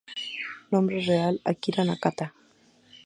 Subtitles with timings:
[0.71, 2.33] Nombre real "Akira Nakata.